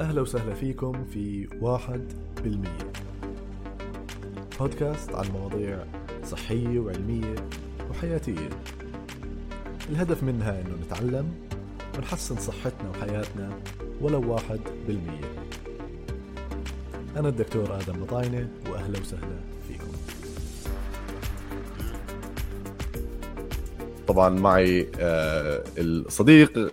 [0.00, 2.12] أهلا وسهلا فيكم في واحد
[2.44, 2.92] بالمية.
[4.60, 5.84] بودكاست عن مواضيع
[6.24, 7.34] صحية وعلمية
[7.90, 8.48] وحياتية.
[9.90, 11.32] الهدف منها إنه نتعلم
[11.98, 13.58] ونحسن صحتنا وحياتنا
[14.00, 15.34] ولو واحد بالمية.
[17.16, 19.92] أنا الدكتور آدم مطاينة وأهلا وسهلا فيكم.
[24.06, 26.72] طبعا معي آه، الصديق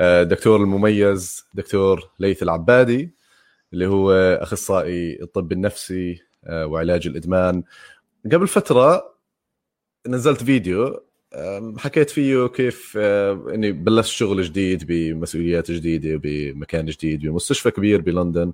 [0.00, 3.10] والدكتور المميز دكتور ليث العبادي
[3.72, 7.62] اللي هو أخصائي الطب النفسي آه، وعلاج الإدمان.
[8.32, 9.14] قبل فترة
[10.06, 11.02] نزلت فيديو
[11.78, 18.52] حكيت فيه كيف آه، إني بلشت شغل جديد بمسؤوليات جديدة بمكان جديد بمستشفى كبير بلندن.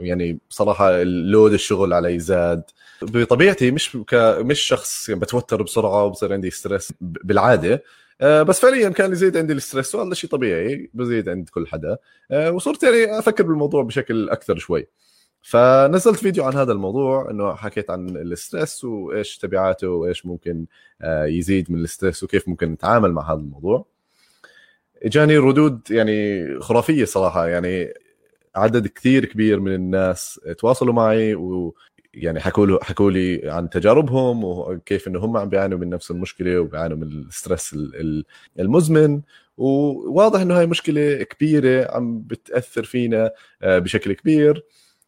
[0.00, 2.62] يعني صراحة ال load الشغل علي زاد.
[3.02, 4.14] بطبيعتي مش ك...
[4.40, 7.82] مش شخص يعني بتوتر بسرعة وبصير عندي stress بالعادة آه،
[8.22, 11.96] بس فعليا كان يزيد عندي ال stress وهذا شيء طبيعي بزيد عند كل حدا.
[12.30, 14.86] آه، وصرت يعني أفكر بالموضوع بشكل أكثر شوي.
[15.42, 20.66] فنزلت فيديو عن هذا الموضوع إنه حكيت عن ال stress وإيش تبعاته وإيش ممكن
[21.02, 23.86] آه، يزيد من ال stress وكيف ممكن نتعامل مع هذا الموضوع.
[25.02, 27.94] إجاني ردود يعني خرافية صراحة يعني
[28.56, 31.74] عدد كثير كبير من الناس تواصلوا معي و
[32.14, 36.60] يعني حكوا له حكوا لي عن تجاربهم وكيف إنه هم عم بيعانوا من نفس المشكلة
[36.60, 38.24] وبيعانوا من ال stress ال- ال-
[38.60, 39.20] المزمن.
[39.56, 43.30] وواضح إنه هاي مشكلة كبيرة عم بتأثر فينا
[43.62, 44.64] آه، بشكل كبير.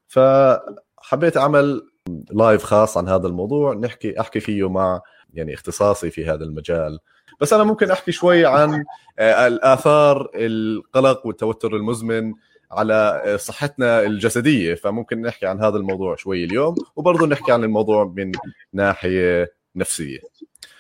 [0.09, 1.87] فحبيت أعمل
[2.31, 5.01] لايف خاص عن هذا الموضوع نحكي أحكي فيه مع
[5.35, 6.99] يعني اختصاصي في هذا المجال.
[7.41, 8.85] بس أنا ممكن أحكي شوي عن
[9.19, 12.33] آه، الآثار القلق والتوتر المزمن.
[12.79, 18.33] على صحتنا الجسدية فممكن نحكي عن هذا الموضوع شوي اليوم وبرضه نحكي عن الموضوع من
[18.73, 20.19] ناحية نفسية.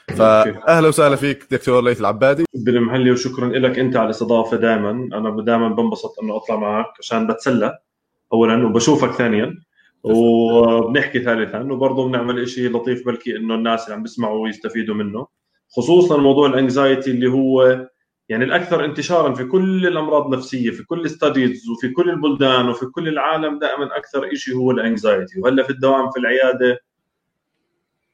[0.09, 2.45] فاهلا وسهلا فيك دكتور ليث العبادي.
[2.55, 7.79] بالمحلي وشكرا لك أنت على الاستضافة دائما أنا دائما بنبسط إنه أطلع معك عشان بتسلى
[8.33, 9.55] اولا وبشوفك ثانيا
[10.03, 15.27] وبنحكي ثالثا وبرضه بنعمل شيء لطيف بلكي إنه الناس اللي عم بيسمعوا يستفيدوا منه
[15.77, 17.87] خصوصا موضوع ال anxiety اللي هو
[18.29, 23.09] يعني الأكثر انتشارا في كل الأمراض النفسية في كل studies وفي كل البلدان وفي كل
[23.09, 26.79] العالم دائما أكثر شيء هو ال anxiety وهلأ في الدوام في العيادة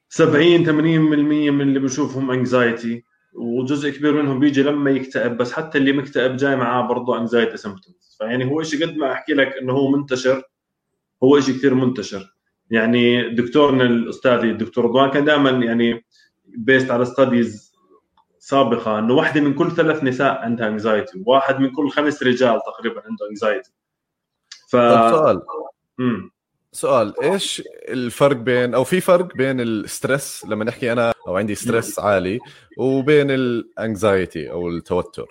[0.08, 5.92] 70 80% من اللي بنشوفهم anxiety وجزء كبير منهم بيجي لما يكتئب بس حتى اللي
[5.92, 9.90] مكتئب جاي معاه برضه anxiety symptoms فيعني هو شيء قد ما أحكي لك إنه هو
[9.90, 10.42] منتشر
[11.22, 12.36] هو شيء كثير منتشر.
[12.70, 16.04] يعني دكتورنا الأستاذي الدكتور رضوان كان دائما يعني
[16.46, 17.69] بيست على studies
[18.50, 23.02] سابقة إنه واحدة من كل ثلاث نساء عندها anxiety وواحد من كل خمس رجال تقريبا
[23.06, 23.70] عنده anxiety
[24.68, 24.76] ف
[25.10, 25.42] سؤال.
[25.98, 26.30] مم.
[26.72, 31.54] سؤال إيش الفرق بين أو في فرق بين ال stress لما نحكي أنا أو عندي
[31.54, 32.38] stress عالي
[32.78, 35.26] وبين ال anxiety أو التوتر؟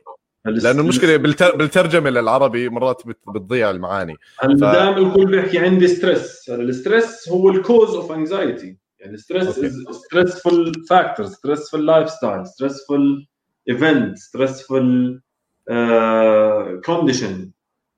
[0.45, 1.55] لأنه المشكلة بالتر...
[1.55, 3.17] بالترجمة للعربي مرات بت...
[3.27, 4.15] بتضيع المعاني.
[4.39, 8.77] هلا ف- دائما الكل بيحكي عندي stress هلا ال stress هو ال cause of anxiety
[8.99, 9.69] يعني ستريس أوكي.
[9.93, 13.25] ستريسفul فاكتور ستريسفul لايف ستايل ستريسفul
[13.69, 15.19] ايفنت ستريسفul
[16.85, 17.51] condition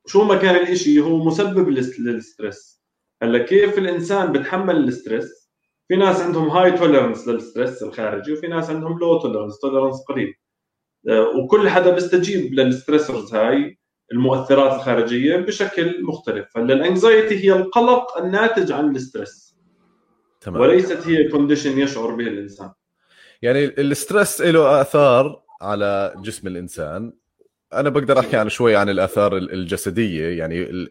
[0.06, 2.82] شو ما كان الإشي هو مسبب لل س- لل stress
[3.22, 5.50] هلا كيف الإنسان بتحمل ال stress
[5.88, 10.34] في ناس عندهم high tolerance لل stress الخارجي وفي ناس عندهم low tolerance tolerance قليل.
[11.08, 13.78] آه، وكل حدا بيستجيب لل stressors هاي
[14.12, 16.56] المؤثرات الخارجية بشكل مختلف.
[16.56, 19.51] هلا ال anxiety هي القلق الناتج عن ال stress
[20.42, 20.60] تمام.
[20.60, 22.70] وليست هي condition يشعر به الإنسان.
[23.42, 27.12] يعني ال stress له آثار على جسم الإنسان.
[27.72, 30.38] أنا بقدر أحكي عن شوي عن الآثار ال- الجسدية.
[30.38, 30.88] يعني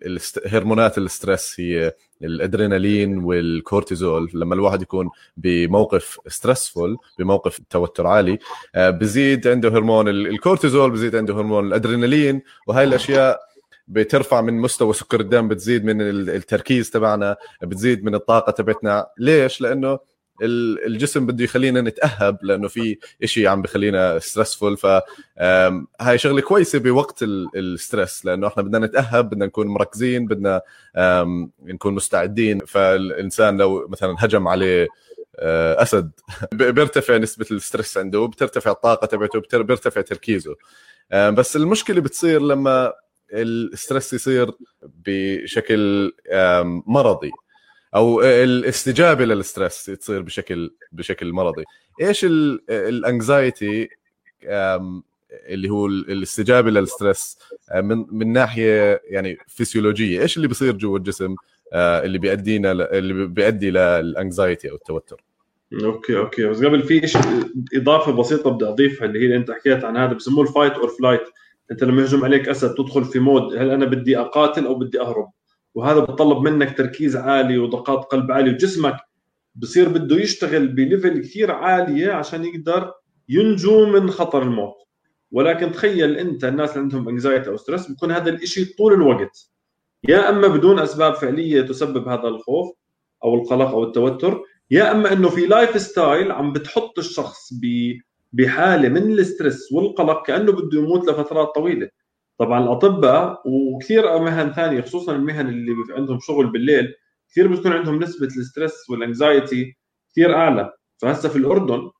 [0.48, 4.30] هرمونات ال stress هي الأدرينالين والكورتيزول.
[4.34, 8.40] لما الواحد يكون بموقف stressful بموقف توتر عالي
[8.76, 12.42] آه، بزيد عنده هرمون ال- الكورتيزول بزيد عنده هرمون الأدرينالين.
[12.68, 13.40] وهاي الأشياء
[13.92, 19.08] بترفع من مستوى سكر الدم بتزيد من ال- التركيز تبعنا بتزيد من الطاقة تبعتنا.
[19.18, 20.00] ليش؟ لأنه
[20.42, 24.86] ال- الجسم بده يخلينا نتأهب لأنه في إشي عم بخلينا stressful ف
[26.02, 30.62] هاي شغلة كويسة بوقت ال- ال stress لأنه إحنا بدنا نتأهب بدنا نكون مركزين بدنا
[31.64, 32.60] نكون مستعدين.
[32.60, 34.88] فالإنسان لو مثلا هجم عليه
[35.40, 36.12] آه، أسد
[36.54, 40.56] بيرتفع نسبة ال stress عنده بترتفع الطاقة تبعته بيرتفع تركيزه.
[41.14, 42.94] بس المشكلة بتصير لما
[43.34, 44.52] ال stress يصير
[45.06, 46.12] بشكل
[46.88, 47.32] مرضي
[47.96, 51.64] أو الاستجابة لل stress تصير بشكل بشكل مرضي.
[52.02, 52.26] إيش
[52.70, 53.90] ال anxiety
[55.32, 57.38] اللي هو ال- الاستجابة لل stress
[57.72, 61.36] آه، من من ناحية يعني فسيولوجيه إيش اللي بيصير جوا الجسم
[61.74, 65.24] آه، اللي بيأدينا ل- اللي بيؤدي لل anxiety أو التوتر؟
[65.84, 66.46] okay okay.
[66.46, 67.22] بس قبل في شيء
[67.76, 70.88] إضافة بسيطة بدي أضيفها اللي هي اللي أنت حكيت عن هذا بسموه ال fight or
[70.90, 71.22] flight
[71.72, 75.32] أنت لما يهجم عليك أسد تدخل في mode هل أنا بدي أقاتل أو بدي أهرب؟
[75.76, 78.98] وهذا بتطلب منك تركيز عالي ودقات قلب عالي وجسمك
[79.56, 82.94] بصير بده يشتغل ب level كثير عاليه عشان يقدر
[83.30, 84.76] ينجو من خطر الموت.
[85.32, 89.52] ولكن تخيل أنت الناس اللي عندهم anxiety أو stress بيكون هذا الشيء طول الوقت.
[90.10, 92.72] يا أما بدون أسباب فعلية تسبب هذا الخوف
[93.24, 97.54] أو القلق أو التوتر يا أما إنه في lifestyle عم بتحط الشخص
[98.34, 101.90] بحالة من ال stress والقلق كأنه بده يموت لفترات طويلة.
[102.38, 106.94] طبعا الأطباء وكثير مهن ثانية خصوصا المهن اللي عندهم شغل بالليل
[107.30, 109.78] كثير بتكون عندهم نسبة ال stress وال anxiety
[110.12, 110.74] كثير أعلى.
[110.98, 111.92] فهسه في الأردن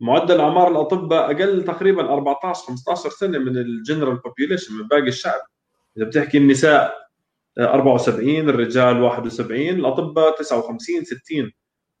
[0.00, 5.40] معدل أعمار الأطباء أقل تقريبا 14 15 سنة من ال general population من باقي الشعب.
[5.96, 7.02] إذا بتحكي النساء
[7.58, 11.52] 74 الرجال 71 الأطباء 59 60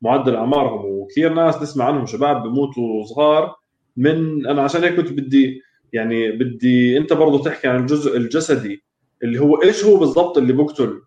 [0.02, 3.54] معدل أعمارهم وكثير ناس نسمع عنهم شباب بموتوا صغار
[3.96, 5.62] من أنا عشان هيك كنت بدي
[5.92, 8.84] يعني بدي أنت برضه تحكي عن الجزء الجسدي
[9.22, 11.02] اللي هو إيش هو بالضبط اللي بقتل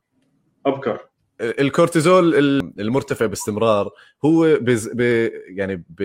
[0.66, 1.00] أبكر؟
[1.42, 2.36] الكورتيزول
[2.80, 3.90] المرتفع باستمرار
[4.26, 5.02] هو بز ب
[5.48, 6.04] يعني ب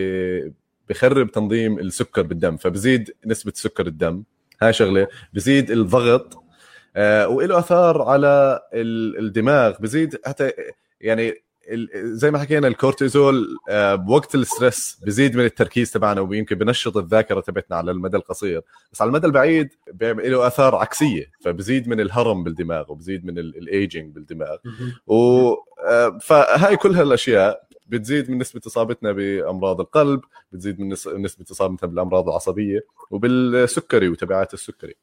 [0.89, 4.23] بخرب تنظيم السكر بالدم فبزيد نسبة سكر الدم.
[4.63, 6.45] هاي شغلة بزيد الضغط
[6.97, 10.53] آه وله آثار على الدماغ بزيد حتى
[11.01, 11.35] يعني
[11.95, 17.41] زي ما حكينا الكورتيزول آه، بوقت ال stress بزيد من التركيز تبعنا ويمكن بنشط الذاكرة
[17.41, 18.63] تبعتنا على المدى القصير.
[18.93, 24.15] بس على المدى البعيد بيعمل له آثار عكسية فبزيد من الهرم بالدماغ وبزيد من الايجنج
[24.15, 24.57] بالدماغ.
[25.07, 25.49] و
[25.89, 30.21] آه، فهاي كل هالأشياء بتزيد من نسبة إصابتنا بأمراض القلب
[30.53, 30.89] بتزيد من
[31.23, 32.81] نسبة إصابتنا بالأمراض العصبية
[33.11, 34.95] وبالسكري وتبعات السكري.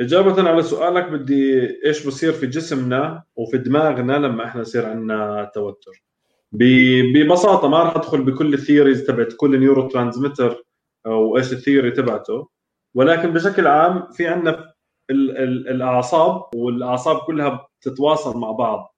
[0.00, 6.04] إجابة على سؤالك بدي إيش بصير في جسمنا وفي دماغنا لما إحنا يصير عندنا توتر.
[6.52, 10.64] ببساطة ما راح أدخل بكل ال theories تبعت كل neurotransmitter
[11.06, 12.48] أو إيش الثيوري تبعته
[12.94, 14.74] ولكن بشكل عام في عندنا
[15.10, 18.94] الأعصاب والأعصاب كلها بتتواصل مع بعض.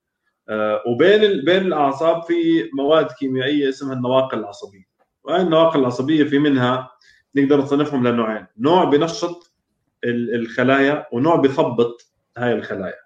[0.49, 4.85] آه، وبين بين الأعصاب في مواد كيميائية اسمها النواقل العصبية.
[5.25, 6.91] وهي النواقل العصبية في منها
[7.37, 8.47] نقدر نصنفهم لنوعين.
[8.59, 9.52] نوع بنشط
[10.05, 13.03] الخلايا ونوع بثبط هاي الخلايا.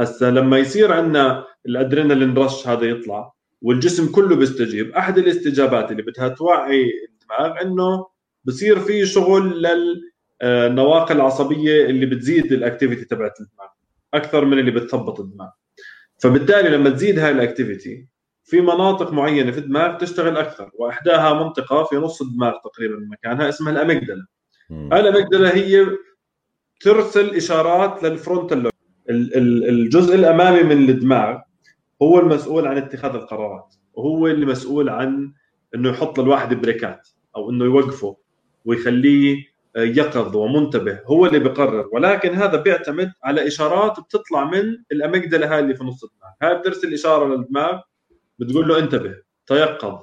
[0.00, 6.28] هسا لما يصير عندنا الأدرينالين رش هذا يطلع والجسم كله بيستجيب أحد الاستجابات اللي بدها
[6.28, 8.06] توعي الدماغ إنه
[8.44, 9.66] بصير في شغل
[10.42, 13.68] للنواقل العصبيه اللي بتزيد ال activity تبعت الدماغ
[14.14, 15.48] أكثر من اللي بتثبط الدماغ.
[16.18, 18.08] فبالتالي لما تزيد هاي ال activity
[18.44, 23.72] في مناطق معينة في الدماغ تشتغل أكثر وإحداها منطقة في نص الدماغ تقريبا مكانها اسمها
[23.72, 24.26] ال amygdala.
[24.70, 25.86] ال amygdala هي
[26.82, 28.70] ترسل إشارات لل frontal
[29.08, 31.38] الجزء الأمامي من الدماغ
[32.02, 33.74] هو المسؤول عن اتخاذ القرارات.
[33.94, 35.32] وهو اللي مسؤول عن
[35.74, 38.16] إنه يحط للواحد بريكات أو إنه يوقفه
[38.64, 39.44] ويخليه
[39.76, 40.98] يقظ ومنتبه.
[41.06, 46.04] هو اللي بقرر ولكن هذا بيعتمد على إشارات بتطلع من الاميجدلا هاي اللي في نص
[46.04, 47.80] الدماغ هاي بترسل إشارة للدماغ
[48.38, 49.14] بتقول له انتبه
[49.46, 49.98] تيقظ.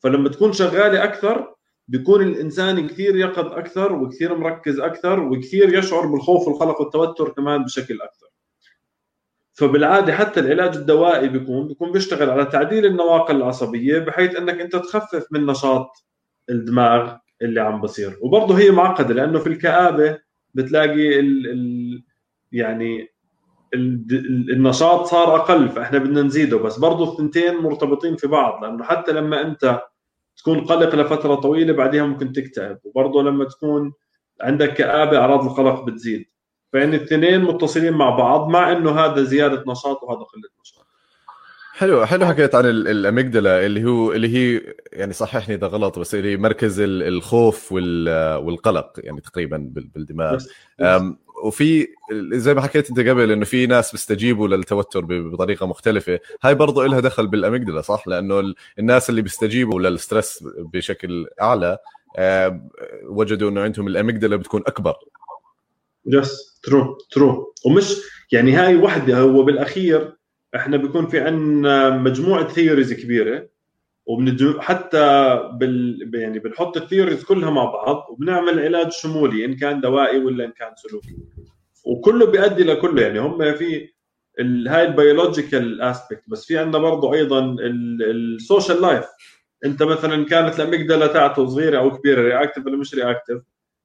[0.00, 1.53] فلما تكون شغالة أكثر
[1.88, 8.02] بيكون الإنسان كثير يقظ أكثر وكثير مركز أكثر وكثير يشعر بالخوف والقلق والتوتر كمان بشكل
[8.02, 8.26] أكثر.
[9.52, 15.26] فبالعادة حتى العلاج الدوائي بيكون بيكون بيشتغل على تعديل النواقل العصبية بحيث إنك أنت تخفف
[15.30, 16.04] من نشاط
[16.50, 18.18] الدماغ اللي عم بصير.
[18.22, 20.18] وبرضه هي معقدة لأنه في الكآبة
[20.54, 22.02] بتلاقي ال ال
[22.52, 23.14] يعني
[23.74, 29.40] النشاط صار أقل فإحنا بدنا نزيده بس برضه الثنتين مرتبطين في بعض لأنه حتى لما
[29.40, 29.80] أنت
[30.36, 32.78] تكون قلق لفترة طويلة بعدها ممكن تكتئب.
[32.84, 33.92] وبرضه لما تكون
[34.40, 36.24] عندك كآبة أعراض القلق بتزيد.
[36.72, 40.86] فإن الاثنين متصلين مع بعض مع إنه هذا زيادة نشاط وهذا قلة نشاط.
[41.72, 42.06] حلو.
[42.06, 46.80] حلو حكيت عن الأميجدلا اللي هو اللي هي يعني صححني إذا غلط بس اللي مركز
[46.80, 50.44] الخوف والقلق يعني تقريبا بالدماغ.
[51.44, 56.20] وفي زي ما حكيت انت قبل انه في ناس بيستجيبوا للتوتر بطريقة مختلفة.
[56.42, 61.78] هاي برضه لها دخل بالاميجدلا صح؟ لأنه الناس اللي بيستجيبوا للستريس بشكل أعلى
[63.04, 64.94] وجدوا إنه عندهم ال amygdala بتكون أكبر.
[66.06, 67.96] yes true true ومش
[68.32, 70.16] يعني هاي وحدة هو بالأخير
[70.54, 73.48] إحنا بيكون في عندنا مجموعة theories كبيرة
[74.06, 79.80] وبنجو حتى بال يعني بنحط ال theories كلها مع بعض وبنعمل علاج شمولي إن كان
[79.80, 81.16] دوائي ولا إن كان سلوكي.
[81.84, 83.94] وكله بيؤدي لكله يعني هم في
[84.68, 89.04] هاي ال biological aspect بس في عندنا برضه أيضا ال social life
[89.64, 93.38] أنت مثلا كانت ال amygdala تاعته صغيرة أو كبيرة reactive ولا مش reactive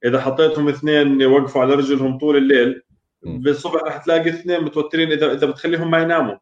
[0.05, 2.81] إذا حطيتهم اثنين يوقفوا على رجلهم طول الليل
[3.23, 6.35] بالصبح رح تلاقي اثنين متوترين اذا إذا بتخليهم ما يناموا.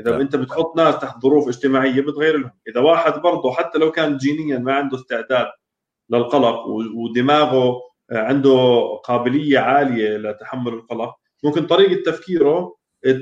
[0.00, 0.20] إذا لا.
[0.20, 2.50] أنت بتحط ناس تحت ظروف اجتماعية بتغير لهم.
[2.68, 5.46] إذا واحد برضه حتى لو كان جينيا ما عنده استعداد
[6.10, 12.76] للقلق ودماغه عنده قابلية عالية لتحمل القلق ممكن طريقة تفكيره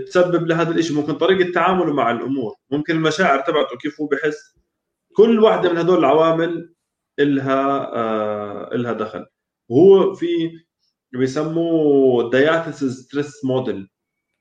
[0.07, 2.55] تسبب لهذا الشيء ممكن طريقة تعامله مع الأمور.
[2.71, 4.55] ممكن المشاعر تبعته كيف هو بحس.
[5.17, 6.75] كل واحدة من هدول العوامل
[7.19, 9.27] إلها آه إلها دخل.
[9.69, 10.53] وهو في
[11.13, 13.89] بيسموه diathesis stress model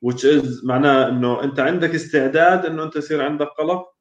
[0.06, 3.92] which is معناه إنه أنت عندك استعداد إنه أنت يصير عندك قلق.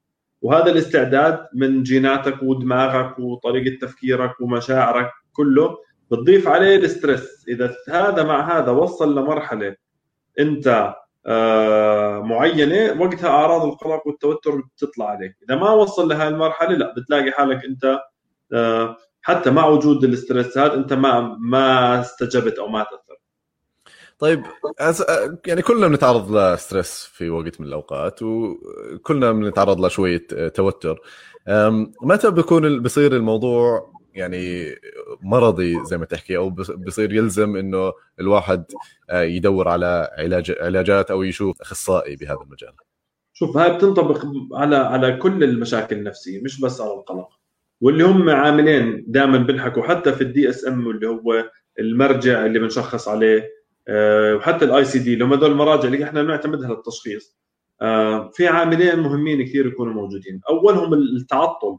[0.41, 5.77] وهذا الاستعداد من جيناتك ودماغك وطريقة تفكيرك ومشاعرك كله
[6.12, 7.46] بتضيف عليه ال stress.
[7.48, 9.75] إذا هذا مع هذا وصل لمرحلة
[10.39, 15.36] أنت آه معينة وقتها أعراض القلق والتوتر بتطلع عليك.
[15.43, 18.00] إذا ما وصل لهي المرحله لا بتلاقي حالك أنت
[18.53, 23.11] آه حتى مع وجود الاسترس هذا أنت ما ما استجبت أو ما تاثرت
[24.22, 24.44] طيب
[25.48, 31.00] يعني كلنا بنتعرض لستريس في وقت من الأوقات وكلنا بنتعرض لشويه توتر.
[32.01, 34.75] متى بيكون بصير الموضوع يعني
[35.22, 38.63] مرضي زي ما تحكي أو بصير يلزم إنه الواحد
[39.10, 42.74] آه، يدور على علاج علاجات أو يشوف أخصائي بهذا المجال؟
[43.34, 47.30] شوف هاي بتنطبق على على كل المشاكل النفسية مش بس على القلق.
[47.82, 51.50] واللي هم عاملين دائما بنحكوا حتى في ال DSM اللي هو
[51.80, 57.42] المرجع اللي بنشخص عليه وحتى ال ICD هم هذول المراجع اللي إحنا بنعتمدها للتشخيص
[57.82, 60.42] آه، في عاملين مهمين كثير يكونوا موجودين.
[60.50, 61.78] أولهم التعطل.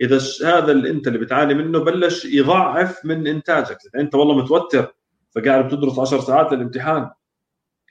[0.00, 3.78] إذا هذا اللي انت اللي بتعاني منه بلش يضعف من إنتاجك.
[3.98, 4.94] أنت والله متوتر
[5.34, 7.10] فقاعد بتدرس 10 ساعات للامتحان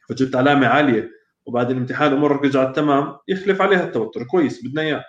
[0.10, 1.12] فجبت علامة عالية
[1.46, 4.24] وبعد الامتحان أمورك رجعت تمام يخلف عليها التوتر.
[4.24, 5.04] كويس بدنا إياه.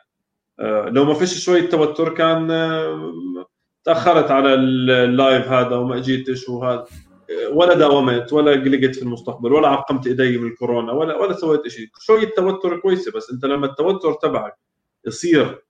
[0.60, 3.46] آه، لو ما فيش شوية توتر كان آه،
[3.84, 6.80] تأخرت على ال live هذا وما اجيتش وهذا.
[6.80, 7.11] آه،
[7.50, 11.88] ولا داومت ولا قلقت في المستقبل ولا عقمت إيدي من الكورونا ولا ولا سويت شيء
[12.00, 14.58] شوية توتر كويسة بس أنت لما التوتر تبعك
[15.06, 15.64] يصير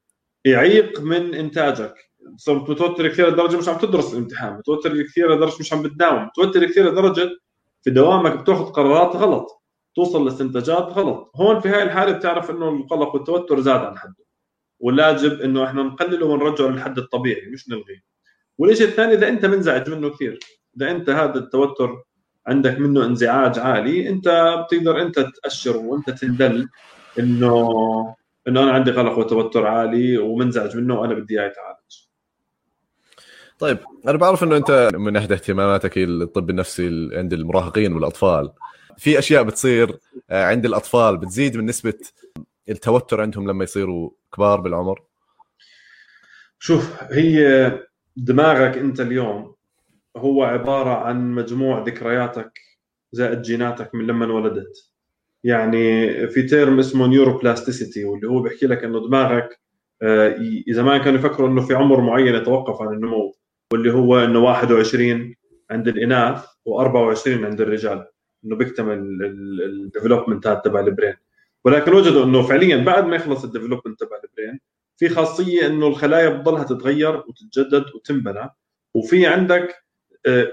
[0.44, 1.94] يعيق من إنتاجك.
[2.36, 6.64] صرت متوتر كثير لدرجة مش عم تدرس الامتحان متوتر كثير لدرجة مش عم بتداوم متوتر
[6.64, 7.30] كثير لدرجة
[7.82, 9.62] في دوامك بتاخذ قرارات غلط
[9.96, 11.30] توصل لاستنتاجات غلط.
[11.36, 14.24] هون في هاي الحالة بتعرف إنه القلق والتوتر زاد عن حده
[14.80, 18.02] ولاجب إنه إحنا نقلله ونرجعه للحد الطبيعي مش نلغيه.
[18.58, 20.38] والشيء الثاني إذا أنت منزعج منه كثير
[20.76, 22.02] إذا أنت هذا التوتر
[22.46, 24.28] عندك منه انزعاج عالي أنت
[24.64, 26.68] بتقدر أنت تاشر وأنت تندل
[27.18, 27.68] إنه
[28.48, 32.06] إنه أنا عندي قلق وتوتر عالي ومنزعج منه وأنا بدي إياه يتعالج.
[33.58, 38.52] طيب أنا بعرف إنه أنت من إحدى اهتماماتك الطب النفسي عند المراهقين والأطفال.
[38.96, 39.98] في أشياء بتصير
[40.30, 41.94] آه، عند الأطفال بتزيد من نسبة
[42.68, 45.02] التوتر عندهم لما يصيروا كبار بالعمر؟
[46.58, 47.70] شوف هي
[48.16, 49.54] دماغك أنت اليوم
[50.16, 52.60] هو عبارة عن مجموع ذكرياتك
[53.12, 54.92] زائد جيناتك من لما انولدت.
[55.44, 59.60] يعني في term اسمه neuroplasticity واللي هو بيحكي لك إنه دماغك
[60.02, 60.36] آه،
[60.68, 63.34] زمان كانوا يفكروا إنه في عمر معين يتوقف عن النمو
[63.72, 65.34] واللي هو إنه 21
[65.70, 68.06] عند الإناث و24 عند الرجال.
[68.44, 68.98] إنه بيكتمل
[69.64, 71.14] ال development تبع ال brain
[71.64, 74.60] ولكن وجدوا إنه فعليا بعد ما يخلص ال development تبع ال brain
[74.96, 78.50] في خاصية إنه الخلايا بتضلها تتغير وتتجدد وتنبنى.
[78.94, 79.82] وفي عندك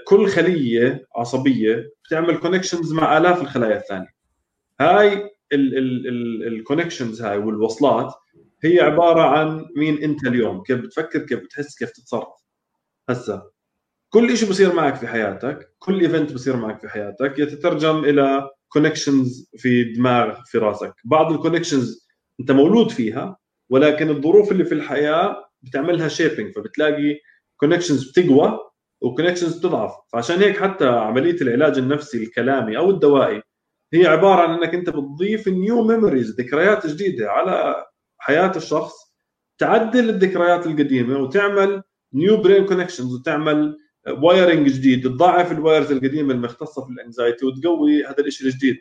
[0.06, 4.14] كل خلية عصبية بتعمل connections مع آلاف الخلايا الثانية.
[4.82, 8.14] هاي ال connections هاي والوصلات
[8.64, 10.64] هي عبارة عن مين؟ أنت اليوم.
[10.64, 12.28] كيف بتفكر؟ كيف بتحس؟ كيف تتصرف؟
[13.10, 13.50] هسا
[14.10, 19.50] كل شيء بصير معك في حياتك كل event بصير معك في حياتك يتترجم إلى connections
[19.58, 20.94] في دماغ في راسك.
[21.06, 22.08] بعض ال connections
[22.40, 23.38] أنت مولود فيها
[23.70, 27.20] ولكن الظروف اللي في الحياة بتعملها shaping فبتلاقي
[27.58, 28.60] connections بتقوى.
[29.02, 33.42] و connections بتضعف فعشان هيك حتى عملية العلاج النفسي الكلامي أو الدوائي
[33.94, 37.86] هي عبارة عن إنك أنت بتضيف new memories ذكريات جديدة على
[38.18, 38.94] حياة الشخص
[39.58, 43.78] تعدل الذكريات القديمة وتعمل new brain connections وتعمل
[44.08, 48.78] wiring جديد تضعف ال wires القديمة المختصة في ال anxiety وتقوي هذا الشيء الجديد.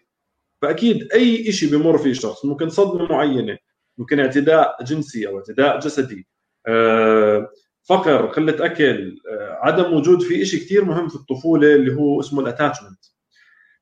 [0.63, 3.59] فأكيد أي شيء بمر فيه شخص ممكن صدمة معينة
[3.99, 6.29] ممكن اعتداء جنسي أو اعتداء جسدي
[6.67, 7.51] آه،
[7.89, 12.41] فقر قلة أكل آه، عدم وجود في شيء كثير مهم في الطفولة اللي هو اسمه
[12.41, 13.05] ال attachment.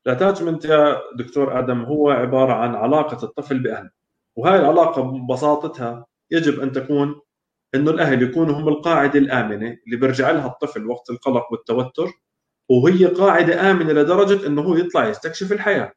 [0.06, 3.90] الأتاتشمنت يا دكتور آدم هو عبارة عن علاقة الطفل بأهله
[4.36, 7.20] وهي العلاقة ببساطتها يجب أن تكون
[7.74, 12.08] إنه الأهل يكونوا هم القاعدة الآمنة اللي بيرجع لها الطفل وقت القلق والتوتر
[12.68, 15.92] وهي قاعدة آمنة لدرجة إنه هو يطلع يستكشف الحياة.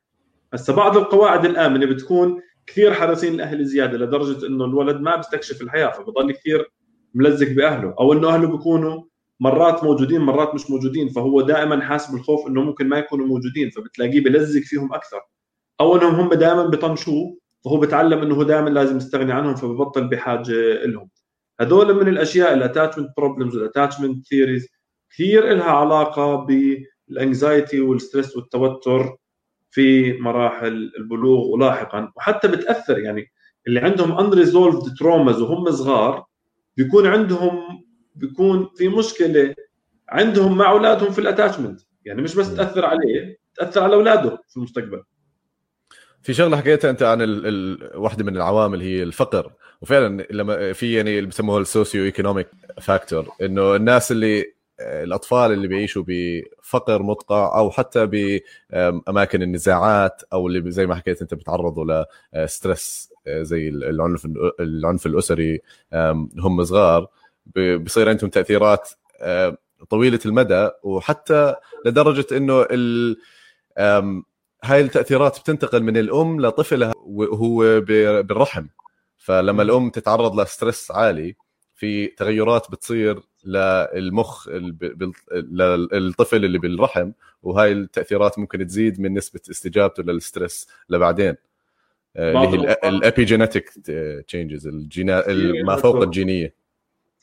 [0.54, 5.92] هسه بعض القواعد الآمنة بتكون كثير حريصين الأهل زيادة لدرجة إنه الولد ما بيستكشف الحياة
[5.92, 6.72] فبضل كثير
[7.14, 9.04] ملزق بأهله أو إنه أهله بيكونوا
[9.40, 14.24] مرات موجودين مرات مش موجودين فهو دائما حاسس بالخوف إنه ممكن ما يكونوا موجودين فبتلاقيه
[14.24, 15.22] بلزق فيهم أكثر.
[15.82, 20.86] أو إنهم هم دائما بطنشوه فهو بتعلم إنه هو دائما لازم يستغني عنهم فببطل بحاجة
[20.86, 21.10] لهم
[21.62, 24.68] هذول من الأشياء ال attachment problems وال attachment theories
[25.12, 29.16] كثير لها علاقة بال anxiety وال stress والتوتر
[29.72, 32.12] في مراحل البلوغ ولاحقا.
[32.16, 33.26] وحتى بتأثر يعني
[33.68, 36.26] اللي عندهم unresolved traumas وهم صغار
[36.80, 39.56] بيكون عندهم بيكون في مشكلة
[40.10, 44.58] عندهم مع أولادهم في ال attachment يعني مش بس تأثر عليه تأثر على أولاده في
[44.58, 45.04] المستقبل.
[46.22, 47.48] في شغلة حكيتها أنت عن ال...
[47.48, 47.98] ال...
[47.98, 49.52] واحدة من العوامل هي الفقر.
[49.82, 52.48] وفعلا لما في يعني اللي بسموها ال socioeconomic
[52.82, 60.72] factor إنه الناس اللي الأطفال اللي بيعيشوا بفقر مدقع أو حتى باماكن النزاعات أو اللي
[60.72, 64.28] زي ما حكيت أنت بتعرضوا لستريس زي العنف
[64.60, 65.62] العنف الأسري
[66.38, 67.08] هم صغار.
[67.56, 68.90] بصير عندهم تأثيرات
[69.90, 71.56] طويلة المدى وحتى
[71.86, 73.18] لدرجة إنه ال
[74.64, 78.68] هاي التأثيرات بتنتقل من الأم لطفلها وهو بالرحم.
[79.18, 81.36] فلما الأم تتعرض لستريس عالي
[81.76, 84.50] في تغيرات بتصير للمخ
[85.32, 87.12] للطفل اللي بالرحم
[87.44, 91.36] وهاي التأثيرات ممكن تزيد من نسبة استجابته لل stress لبعدين.
[92.18, 93.70] اللي هي ال epigenetic
[94.28, 95.24] changes الجينا
[95.64, 96.54] ما فوق الجينية.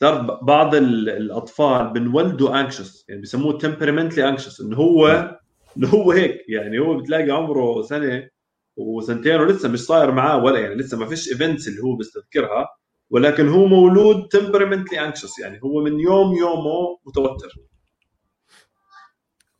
[0.01, 5.37] صار بعض الأطفال بنولدوا anxious يعني بسموه temperamentally anxious إنه هو
[5.77, 8.29] إنه هو هيك يعني هو بتلاقي عمره سنة
[8.75, 12.76] وسنتين ولسه مش صاير معاه ولا يعني لسه ما فيش events اللي هو بيستذكرها.
[13.09, 17.53] ولكن هو مولود temperamentally anxious يعني هو من يوم يومه متوتر.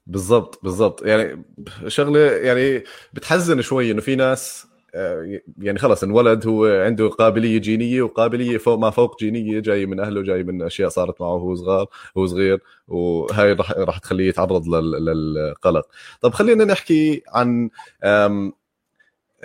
[0.07, 1.05] بالضبط بالضبط.
[1.05, 1.43] يعني
[1.87, 8.01] شغلة يعني بتحزن شوي إنه في ناس آه، يعني خلص انولد هو عنده قابلية جينية
[8.01, 11.87] وقابلية فوق ما فوق جينية جاي من أهله جاي من أشياء صارت معه وهو صغار
[12.17, 15.87] هو صغير وهاي راح راح تخليه يتعرض للقلق.
[16.21, 17.69] طب خلينا نحكي عن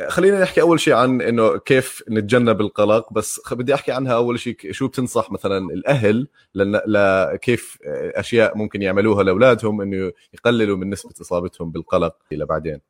[0.09, 4.57] خلينا نحكي أول شيء عن إنه كيف نتجنب القلق بس بدي أحكي عنها أول شيء
[4.71, 6.29] شو بتنصح مثلا الأهل
[6.87, 7.79] لكيف
[8.15, 12.81] أشياء ممكن يعملوها لأولادهم إنه يقللوا من نسبة إصابتهم بالقلق إلى بعدين؟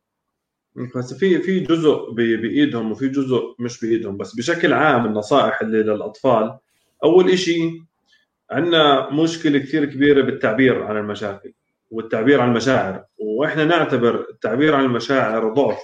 [0.97, 6.59] بس في في جزء بإيدهم وفي جزء مش بإيدهم بس بشكل عام النصائح اللي للأطفال
[7.05, 7.83] أول شيء
[8.51, 11.53] عندنا مشكلة كثير كبيرة بالتعبير عن المشاكل
[11.91, 15.79] والتعبير عن المشاعر وإحنا نعتبر التعبير عن المشاعر ضعف.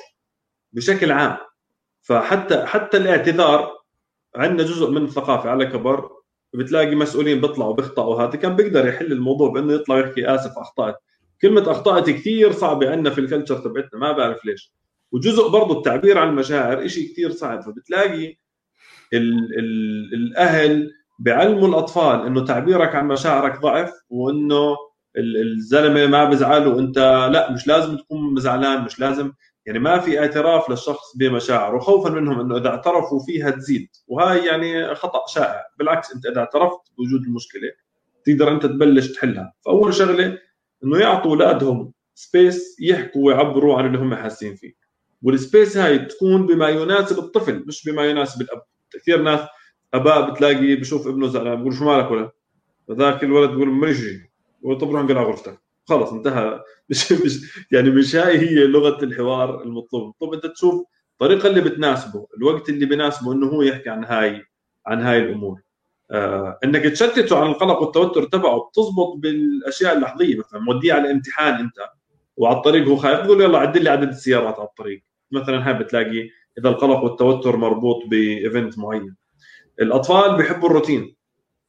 [0.72, 1.36] بشكل عام.
[2.02, 3.78] فحتى حتى الاعتذار
[4.36, 6.10] عندنا جزء من الثقافة على كبر
[6.54, 10.96] بتلاقي مسؤولين بيطلعوا بيخطئوا هذا كان بيقدر يحل الموضوع بأنه يطلع يحكي آسف أخطأت.
[11.42, 14.72] كلمة أخطأت كثير صعبة عندنا في الكلتشر تبعتنا ما بعرف ليش.
[15.12, 17.62] وجزء برضه التعبير عن المشاعر شيء كثير صعب.
[17.62, 18.36] فبتلاقي
[19.12, 24.76] ال ال الأهل بيعلموا الأطفال إنه تعبيرك عن مشاعرك ضعف وإنه
[25.16, 26.98] الزلمة ما بزعل وانت
[27.32, 29.32] لا مش لازم تكون زعلان مش لازم
[29.68, 33.88] يعني ما في اعتراف للشخص بمشاعره خوفا منهم إنه إذا اعترفوا فيها تزيد.
[34.06, 35.62] وهاي يعني خطأ شائع.
[35.78, 37.70] بالعكس أنت إذا اعترفت بوجود المشكلة
[38.24, 39.54] تقدر أنت تبلش تحلها.
[39.64, 40.38] فأول شغلة
[40.84, 44.72] إنه يعطوا أولادهم space يحكوا ويعبروا عن اللي هم حاسين فيه.
[45.22, 48.62] وال space هاي تكون بما يناسب الطفل مش بما يناسب الأب.
[48.92, 49.40] كثير ناس
[49.94, 52.30] اباء بتلاقي بشوف ابنه زعلان بقول شو مالك ولا؟
[52.88, 54.20] فذاك الولد بيقول ماليش شيء.
[54.80, 55.67] طب روح انقلع غرفتك.
[55.88, 56.60] خلص انتهى.
[56.90, 60.14] مش مش يعني مش هاي هي لغة الحوار المطلوب.
[60.20, 64.44] طب انت تشوف الطريقة اللي بتناسبه الوقت اللي بيناسبه إنه هو يحكي عن هاي
[64.86, 65.60] عن هاي الأمور.
[66.10, 70.38] آه إنك تشتته عن القلق والتوتر تبعه بتزبط بالأشياء اللحظية.
[70.38, 71.76] مثلا موديه على الامتحان أنت
[72.36, 75.02] وعلى الطريق هو خايف تقول يلا عدل لي عدد السيارات على الطريق.
[75.32, 79.16] مثلا هاي بتلاقي إذا القلق والتوتر مربوط ب event معين.
[79.80, 81.17] الأطفال بيحبوا الروتين.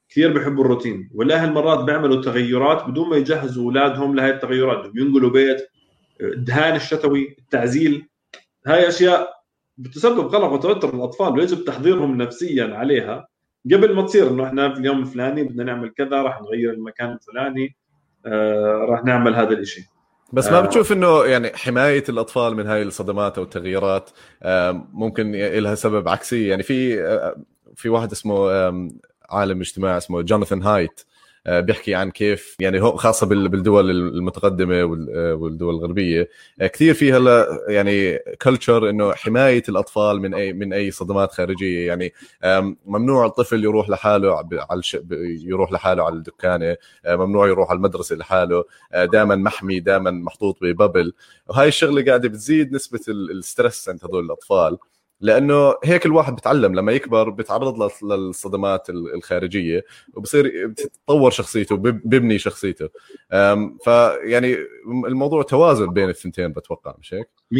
[0.09, 5.67] كثير بيحبوا الروتين والاهل مرات بيعملوا تغيرات بدون ما يجهزوا أولادهم لهي التغيرات بينقلوا بيت
[6.21, 8.07] الدهان الشتوي التعزيل
[8.67, 9.33] هاي أشياء
[9.77, 13.27] بتسبب قلق وتوتر للاطفال ويجب تحضيرهم نفسيا عليها.
[13.65, 17.75] قبل ما تصير إنه إحنا في اليوم الفلاني بدنا نعمل كذا راح نغير المكان الفلاني
[18.25, 19.83] آه راح نعمل هذا الشيء
[20.33, 20.61] بس ما آه.
[20.61, 24.09] بتشوف إنه يعني حماية الأطفال من هاي الصدمات أو التغييرات
[24.43, 27.35] آه ممكن لها سبب عكسي يعني في آه
[27.75, 28.69] في واحد اسمه
[29.31, 31.01] عالم اجتماعي اسمه جوناثان هايت
[31.47, 36.29] آه، بيحكي عن كيف يعني هو خاصة بالدول المتقدمة آه، والدول الغربية.
[36.61, 41.87] آه، كثير فيها يعني culture إنه حماية الأطفال من اي من أي صدمات خارجية.
[41.87, 42.13] يعني
[42.85, 44.81] ممنوع الطفل يروح لحاله على
[45.43, 46.77] يروح لحاله على الدكانة.
[47.07, 48.63] ممنوع يروح على المدرسة لحاله.
[48.93, 51.13] دائما محمي دائما محطوط ب bubble.
[51.47, 54.77] وهاي الشغلة قاعدة بتزيد نسبة ال stress عند هذول الأطفال.
[55.21, 62.89] لأنه هيك الواحد بتعلم لما يكبر بيتعرض للصدمات الخارجية وبصير بتتطور شخصيته بيبني شخصيته.
[63.83, 64.57] فيعني
[65.07, 67.57] الموضوع توازن بين الثنتين بتوقع مش هيك؟ 100%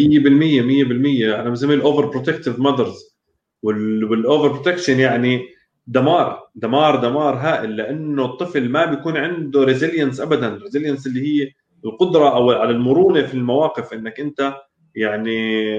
[1.34, 3.18] 100% أنا بسميه ال overprotective mothers
[3.64, 5.42] وال overprotection يعني
[5.88, 10.60] دمار دمار دمار هائل لأنه الطفل ما بيكون عنده resilience ابدا.
[10.64, 11.52] resilience اللي هي
[11.86, 14.54] القدرة أو على المرونة في المواقف إنك أنت
[14.96, 15.72] يعني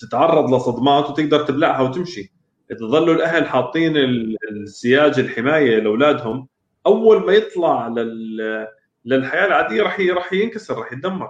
[0.00, 2.32] تتعرض لصدمات وتقدر تبلعها وتمشي.
[2.70, 3.96] اذا ظلوا الأهل حاطين
[4.50, 6.48] السياج الحماية لأولادهم.
[6.86, 8.66] أول ما يطلع لل
[9.04, 11.28] للحياة العادية راح راح ينكسر راح يتدمر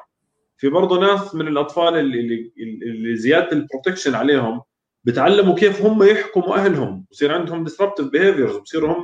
[0.58, 4.62] في برضه ناس من الأطفال اللي اللي زيادة البروتكشن عليهم
[5.04, 7.06] بتعلموا كيف هم يحكموا أهلهم.
[7.10, 9.02] بصير عندهم disruptive behaviors بصيروا هم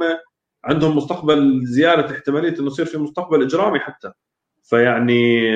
[0.64, 4.12] عندهم مستقبل زيادة احتمالية إنه يصير في مستقبل إجرامي حتى.
[4.62, 5.52] فيعني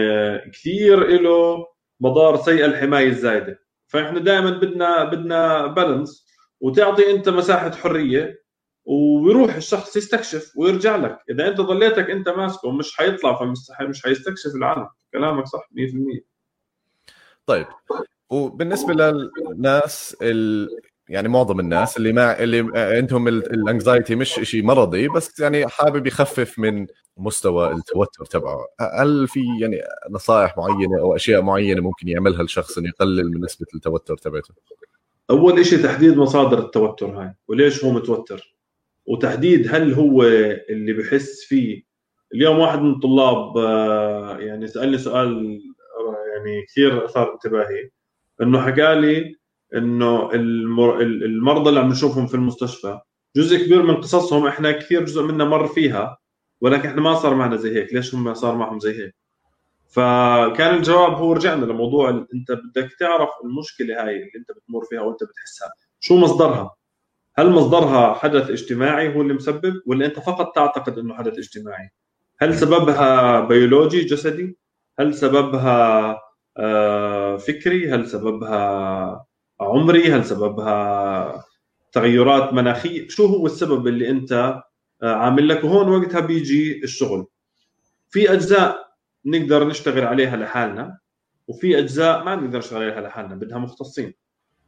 [0.50, 1.66] كثير له
[2.00, 3.62] مضار سيئه الحماية الزايدة.
[3.92, 6.26] فاحنا دائما بدنا بدنا بالانس
[6.60, 8.42] وتعطي أنت مساحة حرية
[8.84, 14.54] ويروح الشخص يستكشف ويرجع لك إذا أنت ضليتك أنت ماسكه ومش حيطلع فمش مش حيستكشف
[14.54, 15.68] العالم كلامك صح
[16.18, 16.20] 100%
[17.46, 17.66] طيب
[18.30, 20.16] وبالنسبة للناس.
[21.08, 26.58] يعني معظم الناس اللي ما اللي عندهم الانكزايتي مش شيء مرضي بس يعني حابب يخفف
[26.58, 26.86] من
[27.16, 28.66] مستوى التوتر تبعه.
[28.80, 33.66] هل في يعني نصائح معينة أو أشياء معينة ممكن يعملها الشخص إنه يقلل من نسبة
[33.74, 34.54] التوتر تبعته؟
[35.30, 38.56] أول شيء تحديد مصادر التوتر هاي وليش هو متوتر؟
[39.06, 40.22] وتحديد هل هو
[40.70, 41.82] اللي بحس فيه.
[42.34, 45.60] اليوم واحد من الطلاب آه، يعني سألني سؤال
[46.34, 47.90] يعني كثير أثار انتباهي.
[48.42, 49.41] إنه حكى لي
[49.74, 53.00] إنه المرضى اللي عم نشوفهم في المستشفى
[53.36, 56.18] جزء كبير من قصصهم إحنا كثير جزء منا مر فيها
[56.60, 57.94] ولكن إحنا ما صار معنا زي هيك.
[57.94, 59.14] ليش هم صار معهم زي هيك؟
[59.88, 65.24] فكان الجواب هو رجعنا لموضوع أنت بدك تعرف المشكلة هاي اللي أنت بتمر فيها وأنت
[65.24, 65.68] بتحسها.
[66.00, 66.74] شو مصدرها؟
[67.38, 71.90] هل مصدرها حدث اجتماعي هو اللي مسبب ولا أنت فقط تعتقد إنه حدث اجتماعي؟
[72.38, 74.56] هل سببها بيولوجي جسدي؟
[74.98, 76.18] هل سببها
[76.56, 79.26] آه، فكري؟ هل سببها
[79.64, 81.44] عمري؟ هل سببها
[81.92, 84.62] تغيرات مناخيه شو هو السبب اللي أنت
[85.02, 87.26] آه، عامل لك وهون وقتها بيجي الشغل؟
[88.10, 88.92] في أجزاء
[89.26, 90.98] نقدر نشتغل عليها لحالنا
[91.48, 94.14] وفي أجزاء ما نقدر نشتغل عليها لحالنا بدها مختصين.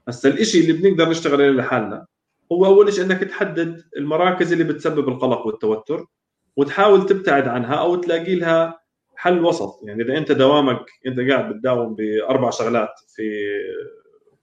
[0.09, 2.07] هسا الشيء اللي بنقدر نشتغل عليه لحالنا
[2.53, 6.07] هو أول شيء إنك تحدد المراكز اللي بتسبب القلق والتوتر
[6.57, 8.81] وتحاول تبتعد عنها أو تلاقي لها
[9.17, 9.81] حل وسط.
[9.85, 13.23] يعني إذا أنت دوامك أنت قاعد بتداوم بأربع شغلات في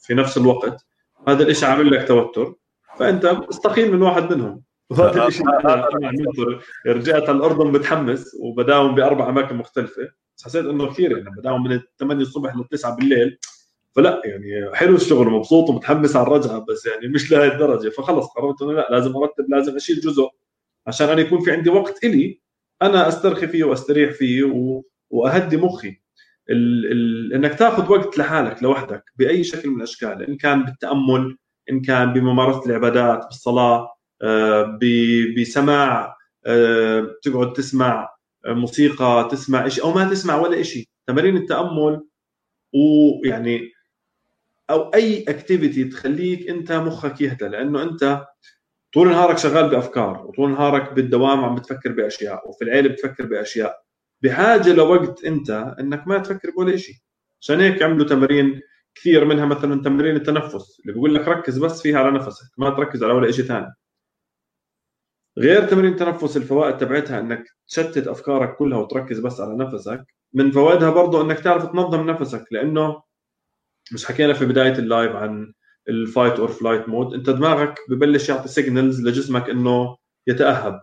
[0.02, 0.86] في نفس الوقت
[1.28, 2.56] هذا الشيء عامل لك توتر
[3.00, 4.62] فأنت استقيل من واحد منهم.
[4.90, 5.88] وهذا الشيء أنا
[6.88, 10.10] رجعت على الأردن متحمس وبداوم بأربع أماكن مختلفة.
[10.38, 13.38] بس حسيت إنه كثير يعني بداوم من 8 الصبح ل 9 بالليل.
[13.96, 17.90] فلا يعني حلو الشغل ومبسوط ومتحمس على الرجعة بس يعني مش لهي الدرجة.
[17.90, 20.30] فخلص قررت إنه لا لازم أرتب لازم أشيل جزء.
[20.88, 22.42] عشان أنا يكون في عندي وقت إلي
[22.82, 24.84] أنا أسترخي فيه وأستريح فيه و...
[25.10, 26.01] وأهدي مخي.
[26.52, 26.92] ال...
[26.92, 27.34] ال...
[27.34, 31.38] إنك تاخذ وقت لحالك لوحدك بأي شكل من الأشكال إن كان بالتأمل
[31.72, 33.90] إن كان بممارسة العبادات بالصلاة
[34.22, 34.80] آه،.
[35.38, 38.10] بسماع آه، تقعد تسمع
[38.46, 42.08] موسيقى تسمع شيء أو ما تسمع ولا شيء تمارين التأمل
[42.74, 43.72] ويعني
[44.70, 48.26] أو أي اكتيفيتي تخليك أنت مخك يهدى لأنه أنت
[48.94, 53.84] طول نهارك شغال بأفكار وطول نهارك بالدوام عم بتفكر بأشياء وفي العيلة بتفكر بأشياء
[54.22, 56.96] بحاجه لوقت انت انك ما تفكر بولا شيء
[57.42, 58.62] عشان هيك عملوا تمارين
[58.96, 63.04] كثير منها مثلا تمارين التنفس اللي بيقول لك ركز بس فيها على نفسك ما تركز
[63.04, 63.74] على ولا شيء ثاني.
[65.38, 70.06] غير تمارين التنفس الفوائد تبعتها إنك تشتت أفكارك كلها وتركز بس على نفسك.
[70.34, 73.02] من فوائدها برضه إنك تعرف تنظم نفسك لأنه
[73.94, 75.54] مش حكينا في بداية ال live عن
[75.90, 80.82] ال fight or flight mode أنت دماغك ببلش يعطي signals لجسمك إنه يتأهب.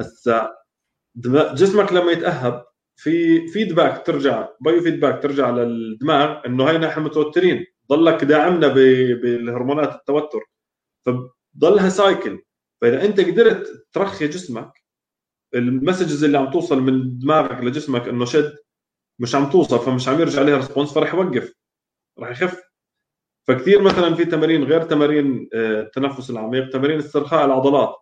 [0.00, 0.50] هسا
[1.54, 2.64] جسمك لما يتأهب
[3.00, 7.66] في feedback ترجع biofeedback ترجع للدماغ إنه هينا إحنا متوترين.
[7.88, 10.40] ضلك داعمنا بالهرمونات التوتر.
[11.06, 12.42] فبضلها cycle
[12.80, 14.72] فإذا أنت قدرت ترخي جسمك
[15.54, 18.56] ال messages اللي عم توصل من دماغك لجسمك إنه شد
[19.18, 21.54] مش عم توصل فمش عم يرجع عليها response فرح يوقف.
[22.18, 22.62] راح يخف.
[23.48, 27.96] فكثير مثلا في تمارين غير تمارين آه، التنفس العميق تمارين استرخاء العضلات.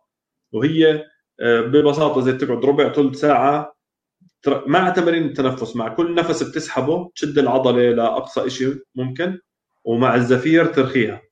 [0.53, 1.05] وهي
[1.41, 3.78] آه، ببساطة زي تقعد ربع ثلث ساعة
[4.47, 9.39] مع تمارين التنفس مع كل نفس بتسحبه تشد العضلة لاقصى شيء ممكن
[9.85, 11.23] ومع الزفير ترخيها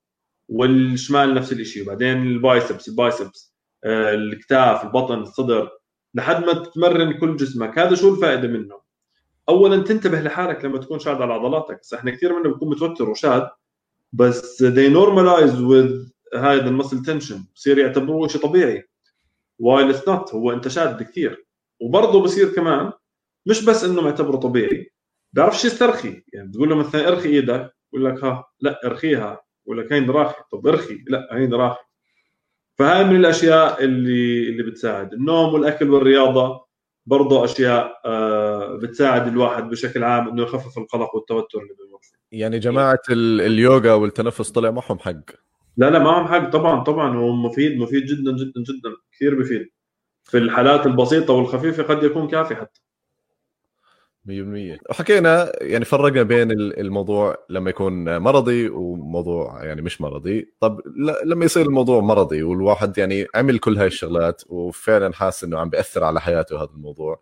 [0.49, 5.71] والشمال نفس الشيء وبعدين ال biceps ال biceps آه، الكتاف البطن الصدر
[6.14, 7.79] لحد ما تمرن كل جسمك.
[7.79, 8.81] هذا شو الفائدة منه؟
[9.49, 11.81] اولا تنتبه لحالك لما تكون شاد على عضلاتك.
[11.81, 13.49] بس إحنا كثير منا بيكون متوتر وشاد
[14.12, 18.88] بس they normalize with هذا ال muscle tension بصير يعتبروه شيء طبيعي.
[19.59, 21.45] while it's not هو أنت شاد كثير.
[21.80, 22.92] وبرضه بصير كمان
[23.46, 24.90] مش بس إنه معتبره طبيعي
[25.32, 29.92] بيعرفش يسترخي يعني بتقول له مثلا ارخي إيدك بقول لك ها لا ارخيها بقول لك
[29.92, 31.84] هين راخي طب ارخي لا هين راخي.
[32.78, 35.12] فهاي من الأشياء اللي اللي بتساعد.
[35.12, 36.66] النوم والأكل والرياضة
[37.06, 42.16] برضه أشياء آه، بتساعد الواحد بشكل عام إنه يخفف القلق والتوتر اللي بيمر فيه.
[42.32, 45.30] يعني جماعة اليوغا والتنفس طلع معهم حق.
[45.76, 49.68] لا لا معهم حق طبعا طبعا هو مفيد مفيد جدا جدا جدا كثير بفيد.
[50.26, 52.80] في الحالات البسيطة والخفيفة قد يكون كافي حتى.
[54.26, 60.52] 100% وحكينا يعني فرقنا بين الموضوع لما يكون مرضي وموضوع يعني مش مرضي.
[60.60, 60.80] طب
[61.24, 66.04] لما يصير الموضوع مرضي والواحد يعني عمل كل هاي الشغلات وفعلا حاسس إنه عم بيأثر
[66.04, 67.20] على حياته هذا الموضوع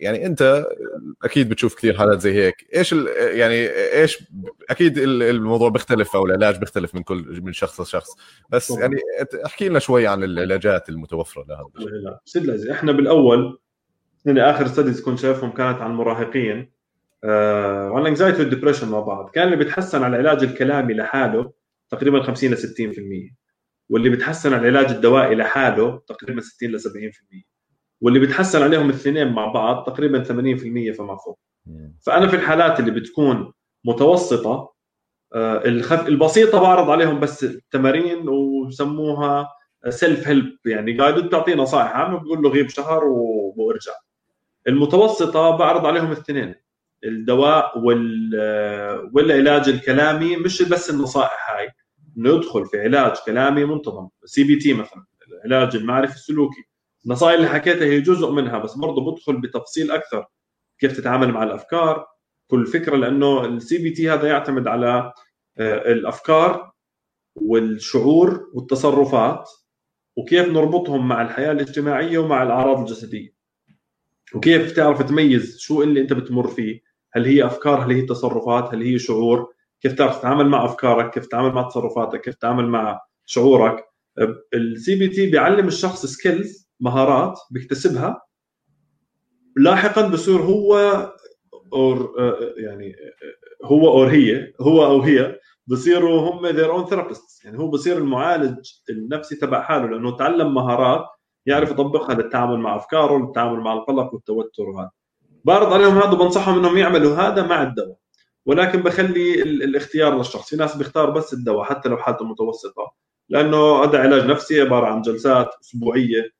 [0.00, 0.66] يعني انت
[1.22, 2.66] أكيد بتشوف كثير حالات زي هيك.
[2.74, 4.24] إيش يعني إيش
[4.70, 8.08] أكيد الموضوع بيختلف أو العلاج بيختلف من كل من شخص لشخص.
[8.50, 8.96] بس يعني
[9.46, 11.68] احكي لنا شوي عن العلاجات المتوفرة لهذا
[12.26, 12.48] الشيء.
[12.48, 13.58] سيد إحنا بالأول
[14.24, 16.70] يعني آخر studies كنت شايفهم كانت عن المراهقين
[17.24, 19.30] آه وعن ال anxiety وال depression مع بعض.
[19.30, 21.52] كان اللي بيتحسن على العلاج الكلامي لحاله
[21.90, 23.34] تقريبا 50 ل 60%
[23.88, 26.84] واللي بيتحسن على العلاج الدوائي لحاله تقريبا 60 ل 70%
[28.00, 31.38] واللي بيتحسن عليهم الاثنين مع بعض تقريبا 80% فما فوق.
[32.06, 33.52] فأنا في الحالات اللي بتكون
[33.84, 34.74] متوسطة
[35.34, 36.08] آه الخف...
[36.08, 39.48] البسيطة بعرض عليهم بس تمارين وسموها
[39.88, 41.96] self-help يعني قاعد بتعطيه نصائح.
[41.96, 43.04] عامه بقول له غيب شهر
[43.56, 43.92] وارجع
[44.68, 46.54] المتوسطة بعرض عليهم الاثنين
[47.04, 48.30] الدواء وال
[49.14, 51.70] والعلاج الكلامي مش بس النصائح هاي.
[52.18, 55.04] إنه يدخل في علاج كلامي منتظم CBT مثلا
[55.44, 56.64] العلاج المعرفي السلوكي.
[57.06, 60.26] النصائح اللي حكيتها هي جزء منها بس برضه بدخل بتفصيل أكثر.
[60.78, 62.06] كيف تتعامل مع الأفكار؟
[62.50, 65.12] كل فكرة لأنه ال CBT هذا يعتمد على
[65.58, 66.72] آه، الأفكار
[67.36, 69.50] والشعور والتصرفات
[70.16, 73.34] وكيف نربطهم مع الحياة الاجتماعية ومع الأعراض الجسدية.
[74.34, 76.80] وكيف تعرف تميز شو اللي أنت بتمر فيه؟
[77.12, 81.26] هل هي أفكار؟ هل هي تصرفات؟ هل هي شعور؟ كيف تعرف تتعامل مع أفكارك؟ كيف
[81.26, 83.84] تتعامل مع تصرفاتك؟ كيف تتعامل مع شعورك؟
[84.54, 88.22] ال CBT بيعلم الشخص skills مهارات بيكتسبها
[89.56, 90.76] لاحقا بصير هو
[91.72, 92.14] or
[92.56, 92.94] يعني
[93.64, 98.70] هو or هي هو أو هي بصيروا هم their own therapist يعني هو بصير المعالج
[98.90, 101.06] النفسي تبع حاله لأنه تعلم مهارات
[101.46, 104.90] يعرف يطبقها للتعامل مع أفكاره للتعامل مع القلق والتوتر وهذا.
[105.44, 107.96] بعرض عليهم هذا وبنصحهم إنهم يعملوا هذا مع الدواء.
[108.46, 110.50] ولكن بخلي الاختيار للشخص.
[110.50, 112.94] في ناس بيختار بس الدواء حتى لو حالته متوسطة
[113.28, 116.37] لأنه هذا علاج نفسي عبارة عن جلسات أسبوعية.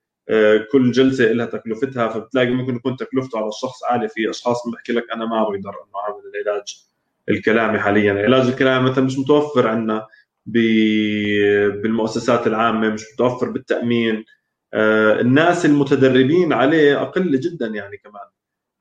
[0.71, 5.03] كل جلسة لها تكلفتها فبتلاقي ممكن يكون تكلفته على الشخص عاليه في أشخاص بحكي لك
[5.13, 6.83] أنا ما بقدر إنه أعمل العلاج
[7.29, 8.11] الكلامي حاليا.
[8.11, 10.07] العلاج الكلامي مثلا مش متوفر عندنا
[10.45, 14.25] بالمؤسسات العامة مش متوفر بالتأمين.
[14.73, 18.27] آه، الناس المتدربين عليه أقل جدا يعني كمان.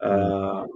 [0.02, 0.68] آه،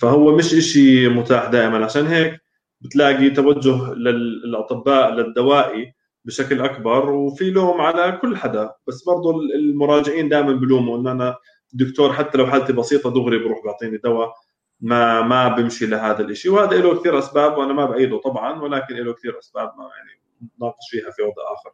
[0.00, 1.84] فهو مش إشي متاح دائما.
[1.84, 2.40] عشان هيك
[2.80, 5.92] بتلاقي توجه للأطباء للدوائي
[6.26, 8.74] بشكل أكبر وفي لوم على كل حدا.
[8.88, 11.36] بس برضه المراجعين دائما بلوموا ان أنا
[11.72, 14.34] دكتور حتى لو حالتي بسيطة دغري بروح بيعطيني دواء
[14.80, 19.12] ما ما بمشي لهذا الشيء وهذا له كثير أسباب وأنا ما بايده طبعا ولكن له
[19.12, 20.20] كثير أسباب ما يعني
[20.60, 21.70] نناقش فيها في وضع آخر.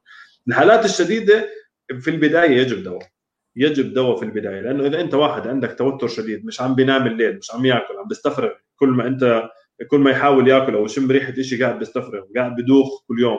[0.49, 1.49] الحالات الشديدة
[2.01, 3.09] في البداية يجب دواء.
[3.57, 7.37] يجب دواء في البداية لأنه إذا أنت واحد عندك توتر شديد مش عم بينام الليل
[7.39, 8.51] مش عم يأكل عم بيستفرغ.
[8.77, 9.51] كل ما أنت
[9.91, 13.39] كل ما يحاول يأكل أو يشم ريحة شيء قاعد بيستفرغ قاعد بدوخ كل يوم.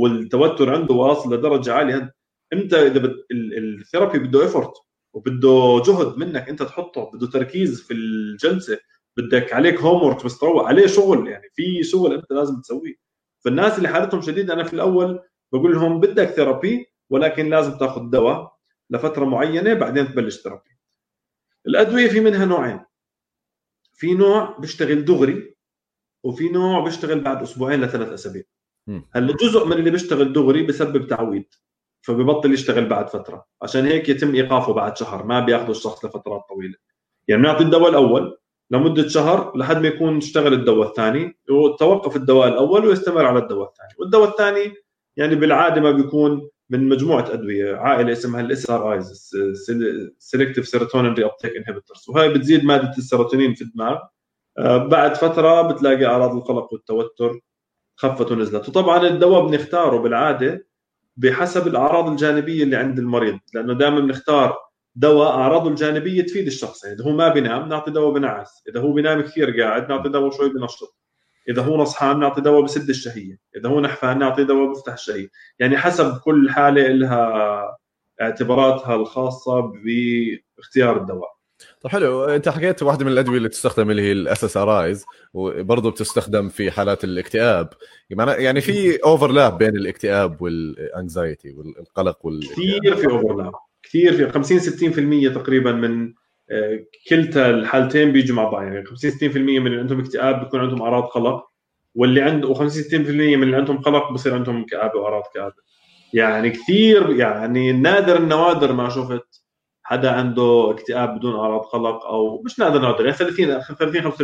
[0.00, 2.14] والتوتر عنده واصل لدرجة عالية.
[2.52, 3.26] أنت إذا بت...
[3.32, 4.72] ال therapy بده effort
[5.14, 8.78] وبده جهد منك أنت تحطه بده تركيز في الجلسة
[9.16, 12.94] بدك عليك homework بس عليه شغل يعني في شغل أنت لازم تسويه.
[13.44, 15.20] فالناس اللي حالتهم شديدة أنا في الأول
[15.52, 18.54] بقول لهم بدك therapy ولكن لازم تاخذ دواء
[18.90, 20.70] لفترة معينة بعدين تبلش therapy.
[21.66, 22.80] الأدوية في منها نوعين.
[23.92, 25.54] في نوع بيشتغل دغري
[26.24, 28.42] وفي نوع بيشتغل بعد أسبوعين لثلاث أسابيع.
[28.88, 31.44] هلا جزء من اللي بيشتغل دغري بسبب تعويد
[32.02, 33.44] فببطل يشتغل بعد فترة.
[33.62, 36.74] عشان هيك يتم إيقافه بعد شهر ما بياخذوا الشخص لفترات طويلة.
[37.28, 38.38] يعني بنعطي الدواء الأول
[38.70, 43.90] لمدة شهر لحد ما يكون اشتغل الدواء الثاني وتوقف الدواء الأول ويستمر على الدواء الثاني.
[43.98, 44.74] والدواء الثاني
[45.16, 49.30] يعني بالعادة ما بيكون من مجموعة أدوية عائلة اسمها ال SRIs
[50.18, 53.98] selective serotonin reuptake inhibitors وهي بتزيد مادة السيروتونين في الدماغ.
[54.58, 57.40] آه، بعد فترة بتلاقي أعراض القلق والتوتر.
[57.96, 60.66] خفت ونزلت وطبعا الدواء بنختاره بالعادة
[61.16, 64.56] بحسب الأعراض الجانبية اللي عند المريض لأنه دائما بنختار
[64.96, 66.84] دواء أعراضه الجانبية تفيد الشخص.
[66.84, 70.30] يعني إذا هو ما بينام نعطي دواء بنعس إذا هو بينام كثير قاعد نعطي دواء
[70.30, 70.96] شوي بنشط
[71.48, 75.28] إذا هو نصحان نعطي دواء بسد الشهية إذا هو نحفان نعطي دواء بفتح الشهية.
[75.58, 77.62] يعني حسب كل حالة لها
[78.20, 81.33] اعتباراتها الخاصة باختيار الدواء.
[81.80, 86.48] طيب حلو انت حكيت واحدة من الأدوية اللي تستخدم اللي هي ال SSRIs وبرضه بتستخدم
[86.48, 87.68] في حالات الاكتئاب.
[88.10, 94.60] يعني في overlap بين الاكتئاب وال anxiety والقلق وال كثير في overlap كثير في 50
[95.30, 96.14] 60% تقريبا من
[96.50, 98.62] آه، كلتا الحالتين بيجوا مع بعض.
[98.62, 101.44] يعني 50 60% من اللي عندهم اكتئاب بيكون عندهم أعراض قلق
[101.94, 105.64] واللي عنده و50 60% من اللي عندهم قلق بصير عندهم كآبة وأعراض كآبة.
[106.12, 109.43] يعني كثير يعني نادر النوادر ما شفت
[109.84, 114.14] حدا عنده اكتئاب بدون أعراض قلق أو مش نادر نادر يعني 30 30 35%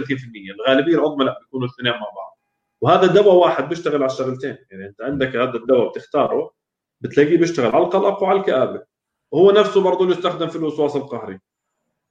[0.60, 2.38] الغالبية العظمى لا بيكونوا الاثنين مع بعض.
[2.80, 4.56] وهذا دواء واحد بيشتغل على الشغلتين.
[4.70, 6.50] يعني أنت عندك هذا الدواء بتختاره
[7.00, 8.82] بتلاقيه بيشتغل على القلق وعلى الكآبة.
[9.32, 11.38] وهو نفسه برضه يستخدم في الوسواس القهري.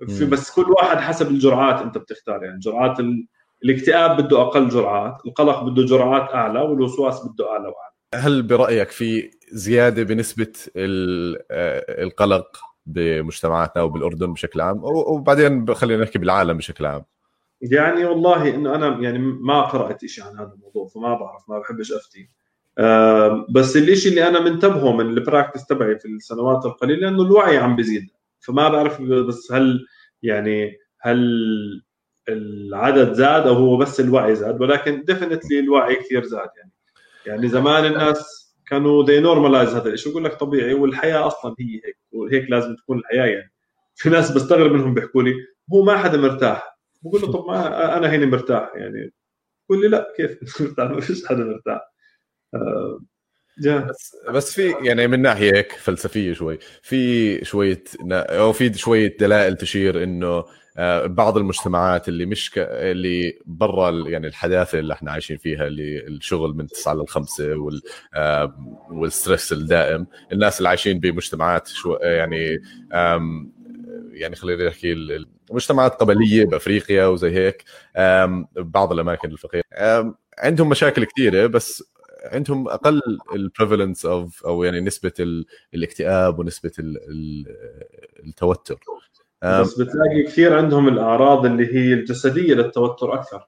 [0.07, 2.43] في بس كل واحد حسب الجرعات أنت بتختار.
[2.43, 3.27] يعني جرعات ال...
[3.63, 7.93] الاكتئاب بده أقل جرعات القلق بده جرعات أعلى والوسواس بده أعلى وأعلى.
[8.15, 16.57] هل برأيك في زيادة بنسبة آه، القلق بمجتمعاتنا وبالأردن بشكل عام وبعدين خلينا نحكي بالعالم
[16.57, 17.03] بشكل عام.
[17.61, 21.91] يعني والله إنه أنا يعني ما قرأت شيء عن هذا الموضوع فما بعرف ما بحبش
[21.91, 22.29] أفتي.
[23.49, 27.75] بس الشيء اللي أنا منتبهه من ال practice تبعي في السنوات القليلة إنه الوعي عم
[27.75, 29.85] بيزيد فما بعرف بس هل
[30.23, 31.19] يعني هل
[32.29, 36.71] العدد زاد أو هو بس الوعي زاد ولكن definitely الوعي كثير زاد يعني.
[37.25, 38.38] يعني زمان الناس
[38.69, 42.97] كانوا they normalize هذا الشيء يقول لك طبيعي والحياة أصلا هي هيك وهيك لازم تكون
[42.99, 43.51] الحياة يعني.
[43.95, 45.33] في ناس بستغرب منهم بيحكوا لي
[45.73, 46.79] هو ما حدا مرتاح.
[47.01, 49.13] بقول له طب ما أنا هيني مرتاح يعني.
[49.69, 51.81] بقول لي لا كيف؟ مرتاح ما فيش حدا مرتاح.
[52.53, 52.99] آه
[53.67, 59.57] بس بس في يعني من ناحية هيك فلسفية شوي في شوية أو في شوية دلائل
[59.57, 60.45] تشير إنه
[61.05, 62.57] بعض المجتمعات اللي مش ك...
[62.57, 67.81] اللي برا يعني الحداثة اللي إحنا عايشين فيها اللي الشغل من 9 ل 5 وال
[68.91, 70.07] والستريس الدائم.
[70.31, 72.61] الناس اللي عايشين بمجتمعات شو يعني
[74.11, 74.93] يعني خلينا نحكي
[75.49, 77.63] المجتمعات قبلية بأفريقيا وزي هيك
[78.55, 79.63] بعض الأماكن الفقيرة.
[80.39, 81.83] عندهم مشاكل كثيرة بس
[82.25, 83.01] عندهم أقل
[83.35, 85.11] ال prevalence of أو يعني نسبة
[85.73, 86.71] الاكتئاب ونسبة
[88.25, 88.79] التوتر.
[89.43, 93.47] بس بتلاقي كثير عندهم الأعراض اللي هي الجسدية للتوتر أكثر.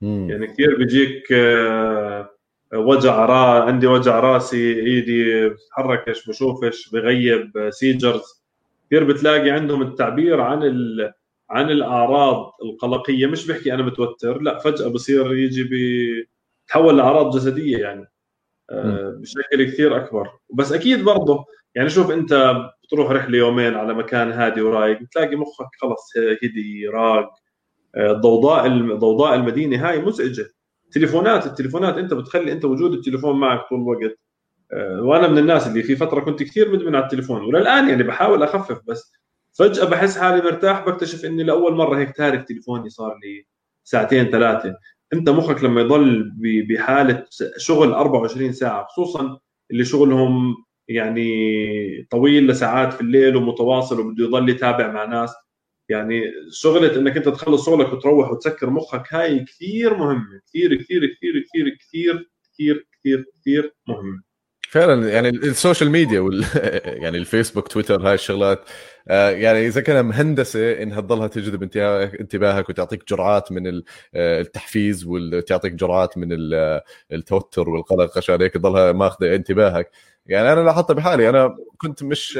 [0.00, 0.30] مم.
[0.30, 2.30] يعني كثير بيجيك آه،
[2.74, 8.44] وجع را عندي وجع راسي إيدي بتحركش بشوفش بغيب seizures
[8.86, 11.12] كثير بتلاقي عندهم التعبير عن ال...
[11.50, 13.26] عن الأعراض القلقية.
[13.26, 15.64] مش بحكي أنا متوتر لا فجأة بصير يجي
[16.64, 18.00] بتحول لأعراض جسدية يعني.
[18.00, 18.13] آه،
[19.20, 20.30] بشكل كثير أكبر.
[20.54, 25.68] بس أكيد برضه يعني شوف أنت بتروح رحلة يومين على مكان هادي ورايق بتلاقي مخك
[25.80, 27.30] خلص هدي راق.
[27.96, 30.46] آه، ضوضاء ضوضاء المدينة هاي مزعجة.
[30.92, 34.18] تليفونات التليفونات أنت بتخلي أنت وجود التليفون معك طول الوقت.
[34.72, 38.42] آه، وأنا من الناس اللي في فترة كنت كثير مدمن على التليفون وللآن يعني بحاول
[38.42, 39.12] أخفف بس
[39.52, 43.46] فجأة بحس حالي مرتاح بكتشف إني لأول مرة هيك تارك تليفوني صار لي
[43.84, 44.74] ساعتين ثلاثة.
[45.14, 46.32] انت مخك لما يضل
[46.68, 47.24] بحالة
[47.58, 49.38] شغل 24 ساعة خصوصا
[49.70, 50.54] اللي شغلهم
[50.88, 51.28] يعني
[52.10, 55.34] طويل لساعات في الليل ومتواصل وبده يضل يتابع مع ناس.
[55.88, 61.44] يعني شغلة إنك أنت تخلص شغلك وتروح وتسكر مخك هاي كثير مهمة كثير كثير كثير
[61.48, 64.22] كثير كثير كثير كثير كثير مهمة.
[64.70, 66.44] فعلا يعني ال social media وال
[67.02, 68.70] يعني الفيسبوك تويتر هاي الشغلات
[69.06, 71.62] يعني إذا كان مهندسة انها تضلها تجذب
[72.20, 73.66] انتباهك وتعطيك جرعات من
[74.14, 76.28] آه، التحفيز وتعطيك جرعات من
[77.12, 79.90] التوتر والقلق عشان هيك تضلها ماخذة انتباهك.
[80.26, 82.38] يعني أنا لاحظت بحالي أنا كنت مش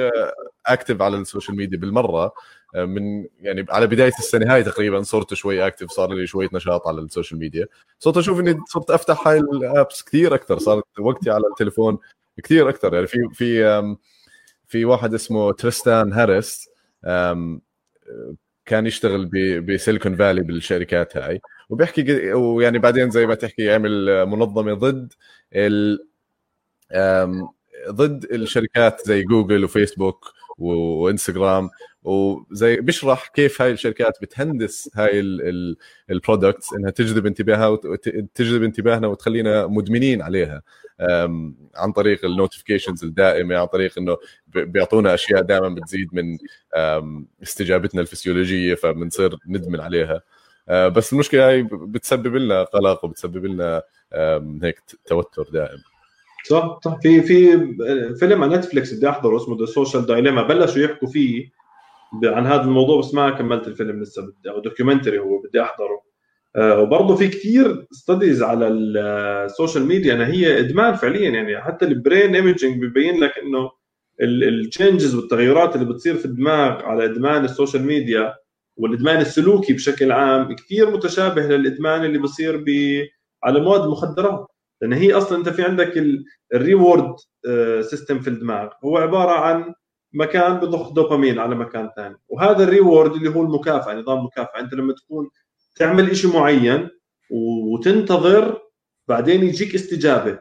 [0.66, 2.32] active على ال social media بالمرة.
[2.74, 7.00] من يعني على بداية السنة هاي تقريبا صرت شوي active صار لي شوية نشاط على
[7.00, 7.66] ال social media.
[7.98, 11.98] صرت أشوف إني صرت أفتح هاي الابس كثير أكثر صارت وقتي على التليفون
[12.44, 12.94] كثير أكثر.
[12.94, 13.96] يعني في في
[14.66, 16.68] في واحد اسمه تريستان هاريس
[18.66, 19.26] كان يشتغل
[19.60, 21.40] بسيليكون فالي بالشركات هاي.
[21.68, 25.12] وبيحكي ويعني بعدين زي ما تحكي يعمل منظمة ضد
[25.52, 25.98] ال
[27.88, 31.70] ضد الشركات زي جوجل وفيسبوك وإنستغرام.
[32.02, 35.20] وزي بيشرح كيف هاي الشركات بتهندس هاي
[36.10, 40.62] ال products إنها تجذب انتباهها وتجذب انتباهنا وتخلينا مدمنين عليها.
[41.74, 44.16] عن طريق ال notifications الدائمة عن طريق إنه
[44.46, 46.38] بيعطونا أشياء دائما بتزيد من
[47.42, 50.20] استجابتنا الفسيولوجية فبنصير ندمن عليها.
[50.68, 53.82] أه، بس المشكلة هاي بتسبب لنا قلق وبتسبب لنا
[54.62, 55.78] هيك توتر دائم.
[56.46, 56.98] صح صح.
[57.02, 57.58] في في
[58.14, 61.50] فيلم على نتفلكس بدي أحضره اسمه The Social Dilemma بلشوا يحكوا فيه
[62.24, 66.04] عن هذا الموضوع بس ما كملت الفيلم لسه بدي أو documentary هو بدي أحضره.
[66.56, 71.84] آه وبرضه في كثير studies على ال social media انها هي إدمان فعليا يعني حتى
[71.84, 73.70] ال brain imaging ببين لك إنه
[74.20, 78.34] ال changes والتغيرات اللي بتصير في الدماغ على إدمان ال social media
[78.76, 82.56] والإدمان السلوكي بشكل عام كثير متشابه للإدمان اللي بصير
[83.44, 84.46] على مواد مخدرات.
[84.82, 86.04] لأن هي أصلا أنت في عندك
[86.54, 87.14] ال reward
[87.80, 88.68] system في الدماغ.
[88.84, 89.74] هو عبارة عن
[90.12, 94.60] مكان بضخ دوبامين على مكان ثاني وهذا ال reward اللي هو المكافأة نظام مكافأة.
[94.60, 95.30] أنت لما تكون
[95.76, 96.88] تعمل شيء معين
[97.30, 98.60] وتنتظر
[99.08, 100.38] بعدين يجيك استجابة.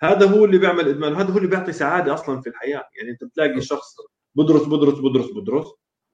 [0.00, 1.12] هذا هو اللي بيعمل إدمان.
[1.12, 2.84] وهذا هو اللي بيعطي سعادة أصلا في الحياة.
[2.98, 3.96] يعني أنت بتلاقي شخص
[4.34, 5.66] بدرس بدرس بدرس بدرس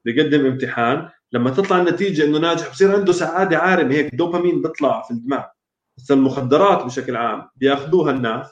[0.05, 1.09] بيقدم امتحان.
[1.31, 3.91] لما تطلع النتيجة إنه ناجح بصير عنده سعادة عارمة.
[3.91, 5.43] هيك دوبامين بيطلع في الدماغ.
[5.97, 8.47] بس المخدرات بشكل عام بياخذوها الناس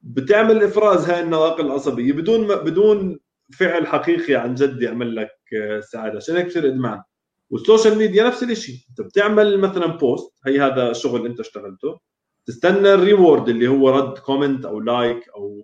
[0.00, 3.18] بتعمل إفراز هاي النواقل العصبية بدون بدون
[3.58, 5.30] فعل حقيقي عن جد يعمل لك
[5.80, 6.16] سعادة.
[6.16, 7.02] عشان هيك بصير إدمان.
[7.50, 11.98] وال social media نفس الشيء أنت بتعمل مثلا post هي هذا الشغل أنت اشتغلته
[12.46, 15.62] تستنى ال reward اللي هو رد comment أو like أو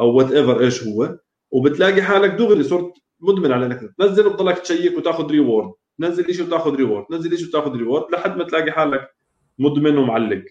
[0.00, 1.18] أو whatever إيش هو
[1.50, 6.74] وبتلاقي حالك دغري صرت مدمن على إنك تنزل وتضلك تشيك وتاخذ reward تنزل شيء وتاخذ
[6.74, 9.15] reward تنزل شيء وتاخذ reward لحد ما تلاقي حالك
[9.58, 10.44] مدمن ومعلق.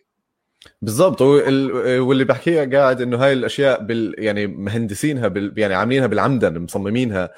[0.82, 1.22] بالضبط.
[1.22, 7.30] واللي بحكيها قاعد إنه هاي الأشياء بال يعني مهندسينها بال يعني عاملينها بالعمدن مصممينها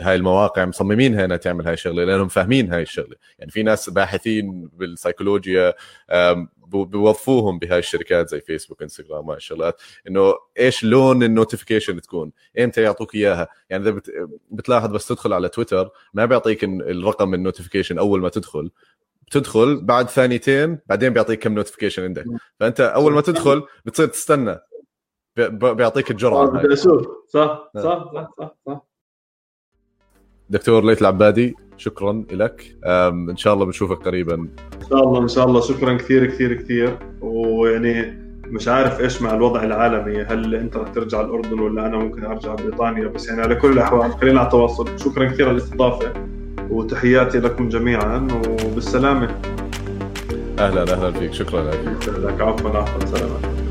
[0.00, 3.16] هاي المواقع مصممينها إنها تعمل هاي الشغلة لأنهم فاهمين هاي الشغلة.
[3.38, 5.74] يعني في ناس باحثين بالسيكولوجيا
[6.66, 9.80] بيوظفوهم بهاي الشركات زي فيسبوك انستغرام وهاي الشغلات.
[10.08, 14.00] إنه إيش لون ال notification تكون؟ إمتى يعطوك إياها؟ يعني إذا
[14.50, 18.70] بتلاحظ بس تدخل على تويتر ما بيعطيك الرقم ال notification أول ما تدخل.
[19.32, 22.24] تدخل بعد ثانيتين بعدين بيعطيك كم notification عندك.
[22.60, 24.58] فأنت أول ما تدخل بتصير تستنى.
[25.52, 27.06] بيعطيك الجرعة بدي أشوف.
[27.28, 28.86] صح صح صح صح, صح.
[30.50, 32.76] دكتور ليث العبادي شكرا لك.
[33.30, 34.34] إن شاء الله بنشوفك قريبا.
[34.34, 35.60] إن شاء الله إن شاء الله.
[35.60, 36.98] شكرا كثير كثير كثير.
[37.20, 40.22] ويعني مش عارف إيش مع الوضع العالمي.
[40.22, 44.12] هل أنت رح ترجع الأردن ولا أنا ممكن أرجع بريطانيا؟ بس يعني على كل الأحوال
[44.12, 46.12] خلينا على تواصل شكرا كثير على الاستضافة.
[46.70, 48.28] وتحياتي لكم جميعا
[48.64, 49.28] وبالسلامة.
[50.58, 51.32] أهلا أهلا فيك.
[51.32, 52.40] شكرا لك.
[52.40, 53.61] عفوا عفوا سلامات